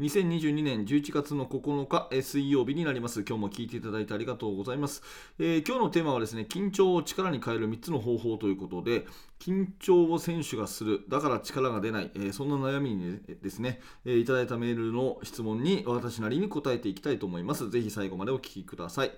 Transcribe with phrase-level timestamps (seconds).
[0.00, 3.20] 2022年11月の9日、水曜日になります。
[3.20, 5.02] 今日も聞いていただいてありがとうございます。
[5.38, 9.06] えー今日のテーマはですね、緊張を力に変える3つの方法ということで、
[9.38, 17.68] 緊張を選手がする、だから力が出ない、えーそんな悩みにですね、えーいただいたメールの質問に私なりに答えていきたいと思います。
[17.68, 19.12] ぜひ最後までお聞きください。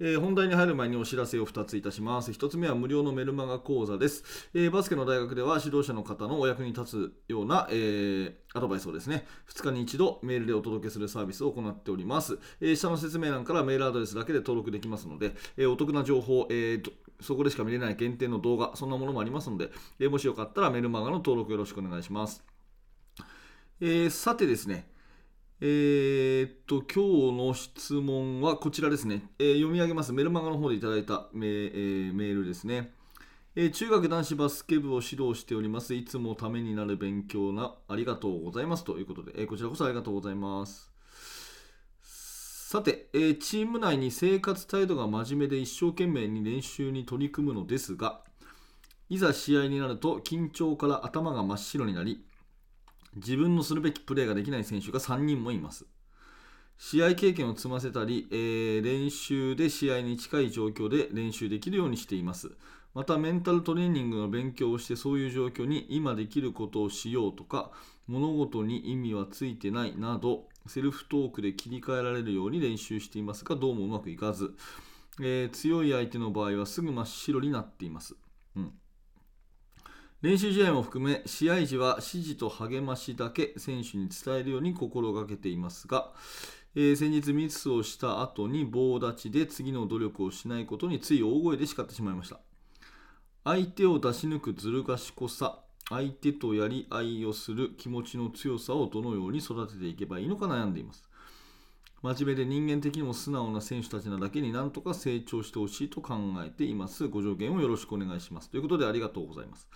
[0.00, 2.32] えー本題に入る前にお知らせを2ついたします。
[2.32, 4.24] 1つ目は無料のメルマガ講座です。
[4.52, 12.38] えーバスケの大学では指導者の方のお役に立つような、えーアドバイスをですね、2日に1度メールでお届けするサービスを行っております。
[12.60, 19.70] え下の説明欄からメールアドレスだけで登録できますので、えお得な情報、えーそこでしか見れない限定の動画、そんなものもありますので、
[20.00, 22.42] えもしよかったらメルマガの登録よろしくお願いします。
[23.80, 24.88] えさてですね、
[25.60, 30.12] えーっと、今日の質問はこちらですね、えー読み上げます。
[30.12, 32.92] メルマガの方でいただいたメ,、えーメールですね。
[33.54, 35.94] えー中学男子バスケ部を指導しております。
[35.94, 40.90] いつもためになる勉強なありがとうございますということで、えーこちらこそありがとうございます。
[42.02, 48.22] さて、えーチーム内に生活態度が真面目で一生懸命に練習に取り組むのですが、
[49.08, 52.24] いざ試合になると緊張から頭が真っ白になり、
[53.16, 55.86] 自分のするべきプレーができない選手が3人もいます。
[56.78, 62.52] 試合経験を積ませたり、えー練習で試合に近い状況で練習できるようにしています。
[62.94, 67.70] また、メンタルトレーニングの勉強をしてそういう状況に今できることをしようとか、
[68.06, 74.54] 物事に意味はついてないなど、セルフトークで切り替えられるように練習していますが、どうもうまくいかず、
[75.20, 78.16] えー強い相手の場合はすぐ真っ白になっています。
[78.56, 78.72] うん
[80.24, 86.12] 練習試合も含め試合時は指示と励ましだけ選手に伝えるように心がけていますが、
[86.74, 92.40] えー先日ミスをした後に棒立ちで次の努力をしないことについ大声で叱ってしまいました。
[93.44, 95.58] 相手を出し抜くずる賢さ
[95.90, 101.04] 相手とやり合いをする気持ちの強さをどのように育てていけばいいのか悩んでいます。
[102.00, 107.08] 真面目で人間的にも素直な選手たちなだけになんとか成長してほしいと考えています。
[107.08, 108.48] ご助言をよろしくお願いします。
[108.48, 109.68] ということでありがとうございます。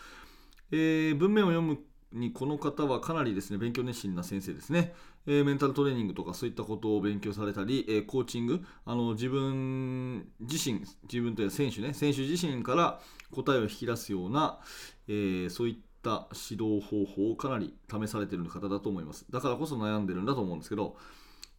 [0.71, 1.79] えー文面を読む
[2.13, 4.95] にこの方はかなりですね勉強熱心な先生ですね、
[5.27, 8.65] えーメンタルトレーニングとかそういったことを勉強されたり、えーコーチング。
[8.87, 11.93] あの自分自身自分という選手ね。
[11.93, 14.59] 選手自身から答えを引き出すような、
[15.07, 19.27] えーそういった指導方法をかなり試されてる方だと思います。
[19.31, 20.97] だからこそ悩んでるんだと思うんですけど。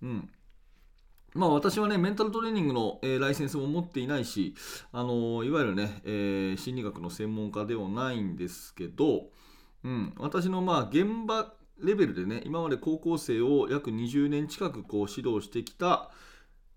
[0.02, 0.30] うん。
[1.34, 4.56] まあ私はね、メンタルトレーニングの、えーライセンスも持っていないし、
[4.92, 9.28] あのいわゆるね、えー心理学の専門家ではないんですけど、
[9.84, 16.12] うん、私のまあ現場レベルでね、今まで高校生を約20年近くこう指導してきた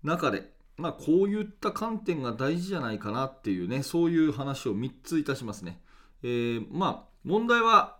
[0.03, 5.81] 中で、まあ、こういった観点が大事じゃないかなっていうね、そういう話を3ついたしますね。
[6.23, 7.97] えーまあ、問題は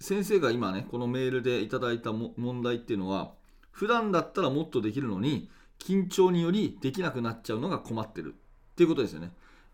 [0.00, 3.34] 先生が今ね、このメールでいただいた問題っていうのは、
[3.70, 9.32] 普段だったらもっとできるのに、緊張によりできなくなっちゃうのが困ってるっていうことですよね。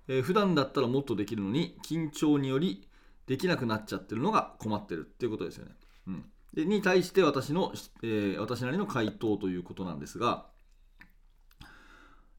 [0.08, 2.86] えー普段だったらもっとできるのに、緊張により
[3.26, 5.72] できなくなっちゃってるのが困ってるっていうことですよね。
[6.08, 7.72] うん、でに対して私の、
[8.02, 10.46] えー私なりの回答ということなんですが、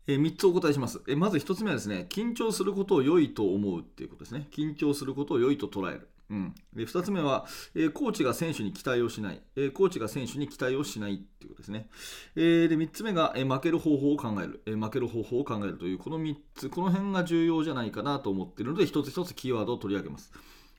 [0.07, 4.47] え3つお答えします、えまず1つ目はですね、緊張することを良いと思うっていうことですね。
[4.51, 6.09] 緊張することを良いと捉える。
[6.29, 7.45] うん、で2つ目は、
[7.75, 11.89] えーコーチが選手に期待をしない、えーコーチが選手に期待をしないっていうことですね。
[12.35, 20.31] えーで3つ目が、え負ける方法を考える、え負ける方法を考えるという、この3つ、この辺が重要じゃないかなと思っているので、一つ一つキーワードを取り上げます。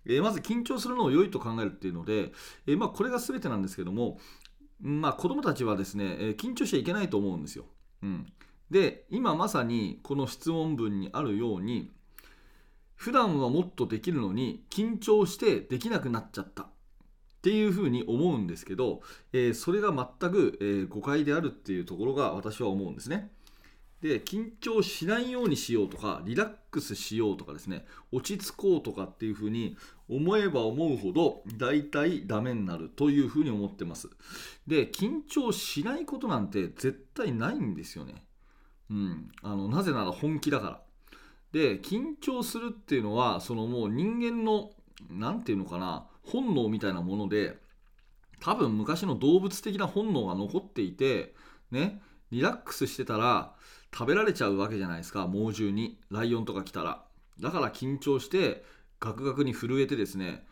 [0.08, 2.32] えまず緊張するのを良いと考えるっていうので、
[2.66, 4.20] えまあ、これが全てなんですけども、
[4.80, 7.64] まあ、子どもたちはですね、え緊張しちゃいけないと思うんですよ。
[8.02, 8.26] うん、
[8.70, 11.92] で今まさにこの質問文にあるように
[12.94, 16.62] 普段はもっとできるのに緊張してできなくなっちゃった。
[16.62, 16.68] っ
[17.48, 19.02] ていうふうに思うんですけど、
[19.32, 23.30] えーそれが全く、えー誤解であるっていうところが私は思うんですね。
[24.02, 27.86] で緊張しないようにしようとかリラックスしようとかですね。
[28.10, 29.76] 落ち着こうとかっていうふうに
[30.08, 34.10] 思えば思うほど大体ダメになるというふうに思ってます。
[34.66, 38.25] で緊張しないことなんて絶対ないんですよね。
[38.90, 39.30] うん。
[39.42, 40.80] あのなぜなら本気だから。
[41.52, 44.70] で緊張するっていうのはそのもう人間の
[45.10, 47.56] 何て言うのかな本能みたいなもので
[48.40, 51.34] 多分昔の動物的な本能が残っていて
[51.70, 53.54] ねリラックスしてたら
[53.96, 55.98] 食べられちゃうわけじゃないですか猛獣に。
[56.10, 57.04] ライオンとか来たら。
[57.40, 58.64] だから緊張して
[59.00, 60.46] ガクガクに震えてですね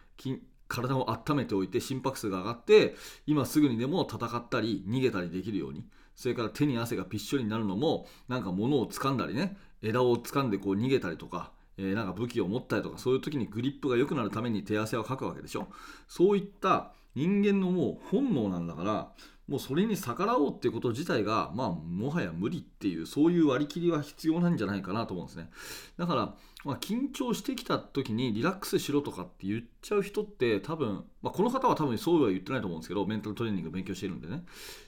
[0.74, 5.84] 体を温めておいて心拍数が上がって今すぐにでも戦ったり逃げたりできるように。
[6.16, 15.68] それから手に汗がびっしょりになるのもなんか物を掴んだりね枝を掴んでこう逃げたりとか、え、なんか武器を持ったりとかそういう時にグリップが良くなるために手汗をかくわけでしょ。
[16.08, 19.12] そういった人間のもう本能なんだから
[19.48, 25.50] もうそれに逆らおうっていうこと自体が、まあ、もはや無理っていう、そういう割り切りは必要なんじゃないかなと思うんですね。
[25.98, 34.44] だから、まあ、緊張してきた時にリラックスしろとかって言っちゃう人って多分、まあ、この方は多分そうは言ってないと思うんですけど、メンタルトレーニング勉強してるんでね。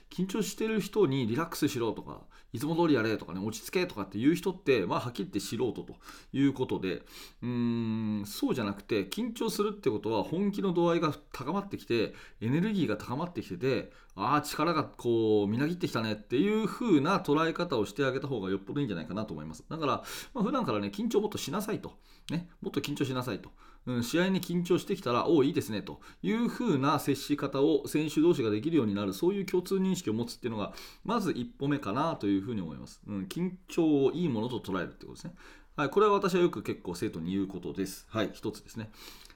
[0.09, 2.21] 緊張してる人にリラックスしろとか、
[2.53, 5.95] いつも通りやれとかね、落ち着けとかっていう人って、まあ、はっきり言って素人と
[6.33, 7.03] いうことで、
[7.41, 19.63] うーん、そうじゃなくて、緊張するってことは本気の度合いが高まってきて、エネルギーが高まってきてて、ああ、力がこう、みなぎってきたねっていう風な捉え方をしてあげた方がよっぽどいいんじゃないかなと思います。
[19.69, 20.03] だから、
[20.33, 21.93] まあ、普段からね、緊張もっとしなさいと。
[22.31, 23.51] ね、もっと緊張しなさいと。
[23.87, 30.73] うん、試合に緊張してきたら、おお、いいですねという風な接し方を選手同士ができるようになる、そういう共通認識を持つっていうのが、
[31.05, 33.01] まず一歩目かなというふうに思います。
[33.07, 35.33] うん、緊張をいいものと捉えるってことですね。
[35.77, 38.05] はい、これは私はよく結構生徒に言うことです。
[38.09, 38.89] はい、一つですね。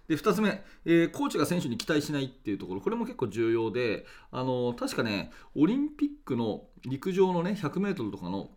[0.07, 8.49] で2つ目、えー、コーチが選手に期待しないっていうところ、これも結構重要で、あの確かね、オリンピックの陸上のね、100m とかの、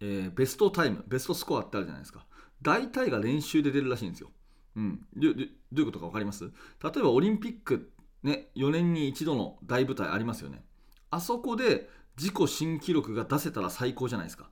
[0.00, 2.26] えー、ベストタイム、ベストスコアってあるじゃないですか。
[2.62, 4.30] 大体が練習で出るらしいんですよ。
[4.76, 6.44] うん、どどういうことか分かります？
[6.44, 6.50] 例
[6.96, 7.92] えばオリンピック、
[8.22, 10.64] ね、4年に一度の大舞台ありますよね。
[11.10, 14.50] あそこで自己新記録が出せたら最高じゃないですか。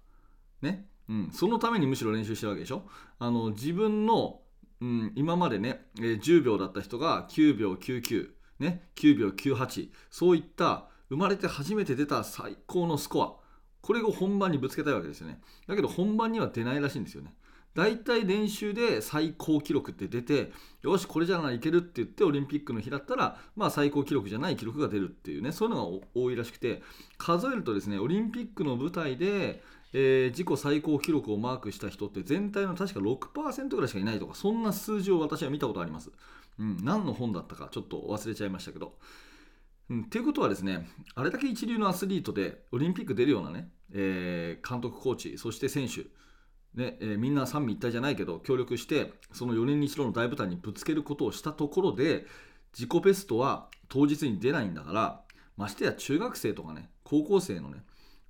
[0.63, 0.87] ね？
[1.09, 2.85] うん、そのためにむしろ練習してるわけでしょ？
[3.19, 4.41] あの自分の、
[4.81, 8.31] うん、今までね、えー、10秒だった人が9秒99、
[8.61, 13.35] ね、9秒98、そういった生まれて初めて出た最高のスコア、
[13.81, 15.41] これを本番にぶつけたいわけですよね。
[15.67, 17.35] だけど本番には出ないらしいんですよね。
[17.75, 20.53] 大体練習で最高記録って出て
[20.83, 26.83] よしこれじゃないけるって言ってオリンピックの日だったら、まあ、最高記録じゃない記録が出るっていうねそういうのが多いらしくて
[27.17, 29.63] 数えるとですねオリンピックの舞台で、
[29.93, 36.11] えー、自己最高記録をマークした人って全体の確か6%ぐらいしかいないとかそんな数字を私は見たことあります、
[36.59, 38.95] うん、何の本だったかちょっと忘れちゃいましたけど。
[39.91, 46.07] うん、っていうことはですね、あれだけ一流のアスリートでオリンピック出るようなね、えー、監督、コーチ、そして選手、
[46.75, 52.27] ねえー、みんな三位一体じゃないけど協力してその4年に一度の大舞台にぶつけることをしたところで
[52.73, 55.21] 自己ベストは当日に出ないんだから
[55.57, 57.83] ましてや中学生とかね高校生のね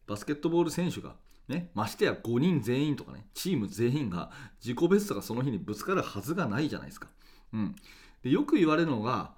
[0.06, 1.14] バスケットボール選手が
[1.50, 4.30] ね、ましてや5人全員とかねチーム全員が
[4.64, 7.08] 自己ベストがその日にぶつかるはずがないじゃないですか。
[7.52, 7.76] うん、
[8.22, 9.32] でよく言われるのが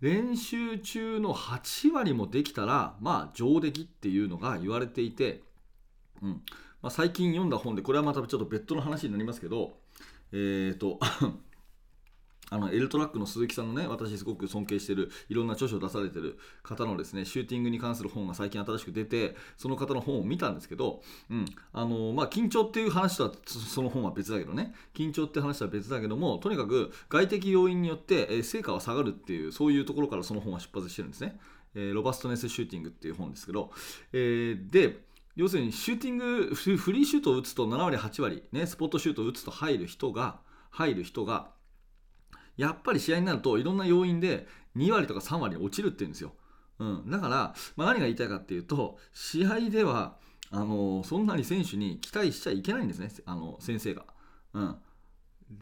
[0.00, 5.42] 練習中の8割もできたらまあ上出来っていうのが言われていて、
[6.22, 6.42] うん、
[6.82, 9.78] まあ、最近読んだ本でこれはまたちょっと別途の話になりますけど
[10.32, 10.98] えっ、ー、と
[12.48, 31.38] あのエルトラックの鈴木さんのね私すごく尊敬してるいろんな著書を出されてる方のですねシューティングに関する本が最近新しく出てその方の本を見たんですけど、うんあのまあ、緊張っていう話とはその本は別だけどね緊張って話とは別だけどもとにかく外的要因によって、え成果は下がるっていうそういうところからその本は出発してるんですね、
[31.74, 33.70] えー、ロバストネスシューティングっていう本ですけど、
[34.12, 35.05] えー、で
[35.36, 40.40] 要するにシューティングフリーシュートを打つと7割8割、ね、スポットシュートを打つと入る人が
[40.70, 41.50] 入る人が
[42.56, 46.32] やっぱり試合になるといろんな要因で2割とか3割落ちるっていうんですよ、
[46.78, 50.16] うん、だから、まあ、何が言いたいかっていうと試合では
[50.50, 54.04] あのそんなに選手に期待しちゃいけないんですねあの先生が、
[54.54, 54.76] うん、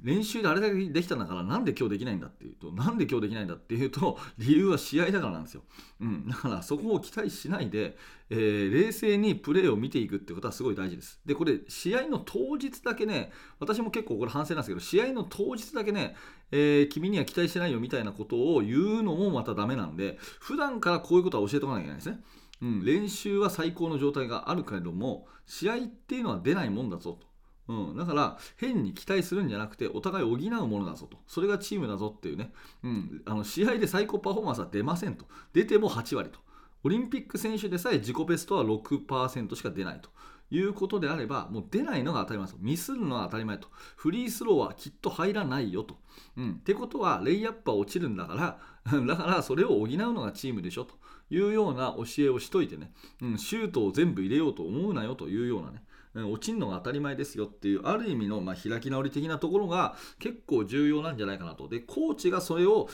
[0.02, 5.62] 練習であれだけできたんだからなんで今日できないんだっていうとなんで今日できないんだっていうと 理由は試合だからなんですよ、
[6.00, 7.98] うん、だからそこを期待しないで、
[8.30, 11.20] えー、冷静にプレーを見ていくってことはすごい大事です。
[11.26, 16.16] でこれ試合の当日だけね私も結構これ反省なんですけど試合の当日だけね、
[16.50, 22.20] えー、君には期待してないよみたいなことを言うのもまたダメなんで普段からこういうことは教えておかなきゃいけないですね。
[22.62, 27.33] うん、練習は最高の状態があるけれども試合っていうのは出ないもんだぞと。
[27.66, 31.16] うん、だから変に期待するんじゃなくてお互い補うものだぞと。
[31.26, 32.52] それがチームだぞっていうね、
[32.82, 35.26] うん、あの試合で最高パフォーマンスは出ませんと。
[35.52, 36.38] 出ても8割と。
[36.84, 40.10] オリンピック選手でさえ自己ベストは6%しか出ないと。
[40.50, 43.68] いうことであればもう出ないのが当たり前ですミスるのは当たり前と。
[43.96, 45.96] フリースローはきっと入らないよと、
[46.36, 48.34] うん、ってことはレイアップは落ちるんだか
[48.84, 50.94] ら だからそれを補うのがチームでしょと。
[51.30, 52.92] いうような教えをしといてね、
[53.22, 55.82] うん、シュートを全部入れようと思うなよというようなね。
[56.14, 61.68] 落ちるのが当たり前ですよっていうある意味のま開き直り的なところが結構重要なんじゃないかなと。
[61.68, 62.88] でコーチがそれを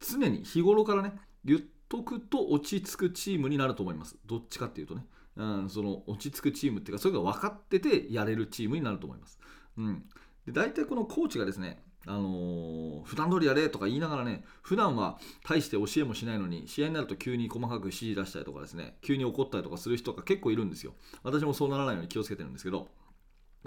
[0.00, 4.16] 常に日頃からね言っとくと落ち着くチームになると思います。
[4.26, 5.04] どっちかっていうとね、
[5.36, 9.38] うん、その落ち着くチームっていうかそれが分かっててやれるチームになると思います、
[9.76, 10.04] うん、
[10.46, 20.94] で大体このコーチがですねあのー、普段通りやれとか言いながらね、普段は大して教えもしないのに、試合になると急に細かく指示出したりとかですね、急に怒ったりとかする人が結構いるんですよ。
[21.22, 22.88] 私もそうならないように気をつけてるんですけど、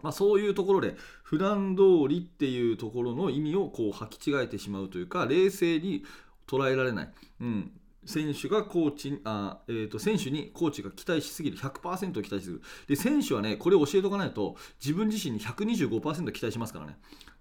[0.03, 6.03] まあ、そういうところで普段通りっていうところの意味をこう履き違えてしまうというか冷静に
[6.47, 7.71] 捉えられない、うん、
[8.05, 11.57] 選手がコーチあ、えー、と選手にコーチが期待しすぎる。
[11.57, 12.61] 100%期待しすぎる。
[12.87, 16.97] で選手はねこれを教えておかないと自分自身に125%期待しますからね。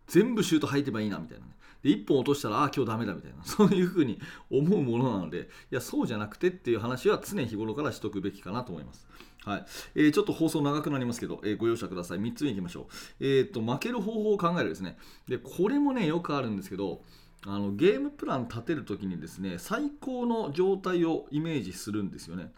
[0.06, 1.52] 全部シュート入ってばいいなみたいなね。
[1.82, 3.42] で1本落としたらああ今日ダメだみたいな。
[3.44, 4.20] そういうふうに
[4.50, 5.50] 思うものなので。
[5.70, 9.06] いやそうじゃなくてっていう話は常日頃からしとくべきかなと思います。
[9.44, 9.66] はい。
[9.94, 12.20] えー、ちょっと放送長くなりますけど、えー、ご容赦ください。
[12.20, 12.88] 3つ目いきましょ
[13.20, 14.96] う、えーと、負ける方法を考えるですね。
[15.28, 17.02] でこれもねよくあるんですけど
[17.46, 22.52] あのゲームプラン立てるときにですね最高の状態をイメージするんですよね、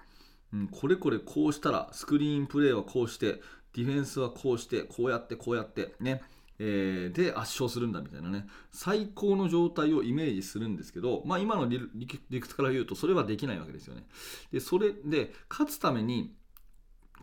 [0.52, 3.40] うん、これこれこうしたらスクリーンプレーはこうして
[3.74, 6.22] ディフェンスはこうしてこうやってこうやってね。
[6.58, 8.46] えー、で圧勝するんだみたいなね。
[8.70, 12.10] 最高の状態をイメージするんですけど、まあ、今の理
[12.40, 14.04] 屈から言うとそれはできないわけですよね。
[14.52, 16.34] でそれで勝つために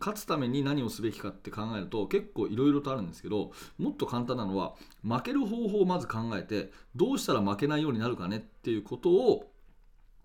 [0.00, 9.53] 勝つために何をすべきかって考えると結構いろいろとあるんですけどもっと簡単なのは負ける方法をまず考えてどうしたら負けないようになるかねっていうことを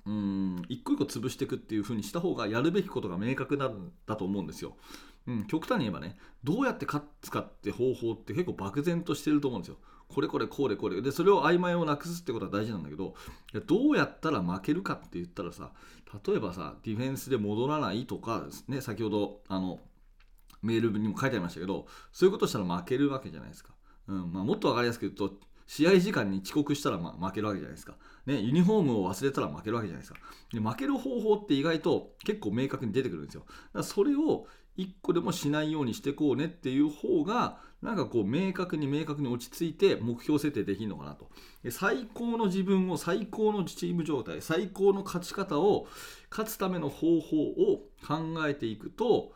[0.10, 4.76] うん一個一個潰していくっていう風にした方がやるべきことが明確なんだと思うんですよ。
[5.28, 9.78] うん、極端に言えばねどうやって勝つかって方法って結構漠然としてると思うんですよ。
[10.08, 13.14] これこれこうでこうでそれを曖昧をなくすってことは大事なんだけど
[13.54, 15.72] いやどうやったら負けるかって言ったらさ
[16.28, 19.80] 例えばさディフェンスで戻らないとかね先ほどあの
[20.64, 23.76] メールにも書いてありましたけどそういうことしたら負けるわけじゃないですか、
[24.08, 25.36] うんまあ、もっと分かりやすく言うと
[25.70, 27.94] 試合時間に遅刻したらま負けるわけじゃないですか、
[28.26, 30.20] ね、ユニフォームを忘れたら負けるわけじゃないですか。
[30.52, 33.42] で負ける方法って意外と結構明確に出てくるんですよ。
[33.42, 34.48] だからそれを
[34.80, 41.30] 1個でもしないようにしてこうねっていう方がなんかこう明確に明確に落ち着いて目標設定できるのかなと。
[41.70, 45.86] 最高の自分を最高のチーム状態最高の勝ち方を
[46.32, 49.34] 勝つための方法を考えていくと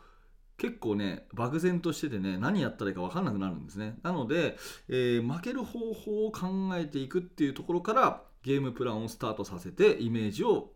[0.56, 3.96] 結構ね漠然としててね何やったらいいか分かんなくなるんですね。
[4.02, 4.56] なので、
[4.88, 10.70] えー、負ける方法を考えていくっていうところからゲームプランをスタートさせてイメージを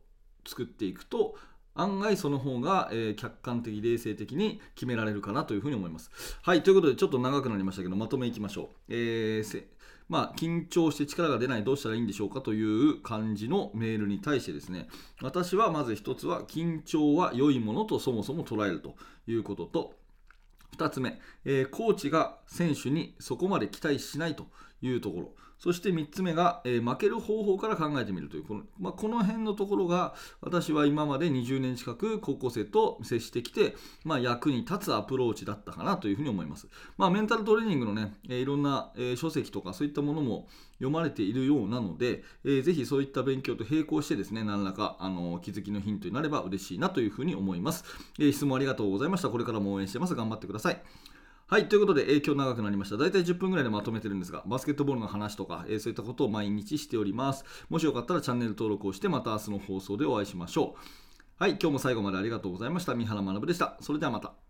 [0.47, 1.37] 作っていくと
[1.75, 6.11] 案外その方が、えー、客観的冷静的に決められるかなというふうに思います。
[6.43, 9.65] はいということでちょっと長くなりましたけどまとめいきましょう、えー
[10.09, 14.89] まあ、緊張して力が出ないどうしたらいいんでしょうかという感じのメールに対してですね
[15.23, 18.95] 私はまず1つは緊張は良いものとそもそも捉えると
[19.27, 19.95] いうことと
[20.79, 24.47] 2つ目、えー、コーチが選手にそこまで期待しないと
[24.81, 25.33] いうところ。
[25.59, 47.85] そして3つ目が、えー、負ける方法から考えてみるというこの,、まあ、この辺のところが私は今まで20年近く高校生と接してきて、まあ、役に立つアプローチだったかなというふうに思います、まあ、メンタルトレーニングのね、えー、いろんな、えー、書籍とかそういったものも読まれているようなので、えー、ぜひそういった勉強と並行してですね何らかあの気づきのヒントになれば嬉しいなというふうに思います、
[48.21, 49.29] え、質問ありがとうございました。
[49.29, 50.15] これからも応援してます。
[50.15, 50.83] 頑張ってください。
[51.51, 52.99] はい、ということで、えー、今日長くなりました。
[52.99, 57.43] 大体10分ぐらいでまとめてるんですが、バスケットボールの話とか、えー、そういったことを毎日しております。
[57.71, 61.43] もしよかったらチャンネル登録をして、また明日の放送でお会いしましょう。
[61.43, 62.95] はい、今日も最後までありがとうございました。
[62.95, 63.79] 三原学でした。
[63.81, 64.48] それではまた。